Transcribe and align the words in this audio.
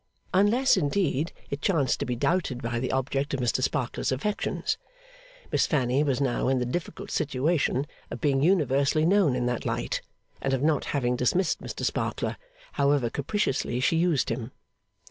Unless, 0.33 0.77
indeed, 0.77 1.31
it 1.51 1.61
chanced 1.61 1.99
to 1.99 2.07
be 2.07 2.15
doubted 2.15 2.59
by 2.63 2.79
the 2.79 2.91
object 2.91 3.35
of 3.35 3.39
Mr 3.39 3.61
Sparkler's 3.61 4.11
affections. 4.11 4.79
Miss 5.51 5.67
Fanny 5.67 6.03
was 6.03 6.19
now 6.19 6.47
in 6.47 6.57
the 6.57 6.65
difficult 6.65 7.11
situation 7.11 7.85
of 8.09 8.19
being 8.19 8.41
universally 8.41 9.05
known 9.05 9.35
in 9.35 9.45
that 9.45 9.63
light, 9.63 10.01
and 10.41 10.55
of 10.55 10.63
not 10.63 10.85
having 10.85 11.15
dismissed 11.15 11.61
Mr 11.61 11.85
Sparkler, 11.85 12.37
however 12.71 13.11
capriciously 13.11 13.79
she 13.79 13.95
used 13.95 14.29
him. 14.31 14.51